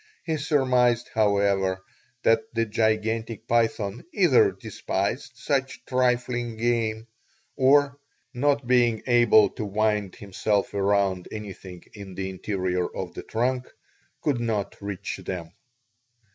[0.23, 1.83] He surmised, however,
[2.23, 7.05] that the gigantic python either despised such trifling game
[7.55, 7.99] or,
[8.33, 13.71] not being able to wind himself around anything in the interior of the trunk,
[14.23, 15.51] could not reach them.